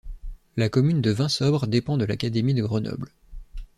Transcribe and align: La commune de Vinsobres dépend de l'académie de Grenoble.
La 0.57 0.67
commune 0.67 0.99
de 1.01 1.11
Vinsobres 1.11 1.67
dépend 1.67 1.95
de 1.95 2.05
l'académie 2.05 2.55
de 2.55 2.63
Grenoble. 2.63 3.11